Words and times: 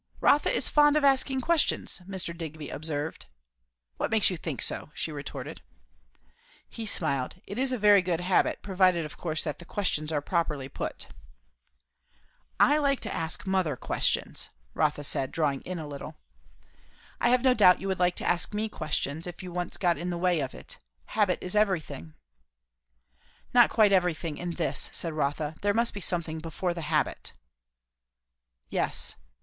"Rotha 0.19 0.51
is 0.51 0.67
fond 0.67 0.95
of 0.97 1.03
asking 1.03 1.41
questions," 1.41 2.01
Mr. 2.07 2.35
Digby 2.35 2.69
observed. 2.71 3.27
"What 3.97 4.09
makes 4.09 4.31
you 4.31 4.35
think 4.35 4.59
so?" 4.63 4.89
she 4.95 5.11
retorted. 5.11 5.61
He 6.67 6.87
smiled. 6.87 7.35
"It 7.45 7.59
is 7.59 7.71
a 7.71 7.77
very 7.77 8.01
good 8.01 8.19
habit 8.19 8.63
provided 8.63 9.05
of 9.05 9.15
course 9.17 9.43
that 9.43 9.59
the 9.59 9.63
questions 9.63 10.11
are 10.11 10.19
properly 10.19 10.69
put." 10.69 11.09
"I 12.59 12.79
like 12.79 12.99
to 13.01 13.13
ask 13.13 13.45
mother 13.45 13.75
questions," 13.75 14.49
Rotha 14.73 15.03
said, 15.03 15.31
drawing 15.31 15.61
in 15.65 15.77
a 15.77 15.85
little. 15.87 16.15
"I 17.19 17.29
have 17.29 17.43
no 17.43 17.53
doubt 17.53 17.79
you 17.79 17.87
would 17.87 17.99
like 17.99 18.15
to 18.15 18.27
ask 18.27 18.55
me 18.55 18.69
questions, 18.69 19.27
if 19.27 19.43
you 19.43 19.51
once 19.51 19.77
got 19.77 19.99
into 19.99 20.09
the 20.09 20.17
way 20.17 20.39
of 20.39 20.55
it. 20.55 20.79
Habit 21.13 21.37
is 21.43 21.55
everything." 21.55 22.15
"Not 23.53 23.69
quite 23.69 23.93
everything, 23.93 24.39
in 24.39 24.53
this," 24.55 24.89
said 24.91 25.13
Rotha. 25.13 25.57
"There 25.61 25.75
must 25.75 25.93
be 25.93 26.01
something 26.01 26.39
before 26.39 26.73
the 26.73 26.81
habit." 26.81 27.33
"Yes. 28.67 29.13